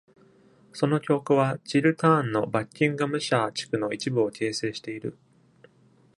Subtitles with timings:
[0.73, 5.15] その教区はチルターンのバッキンガムシャー地区の一部を形成している。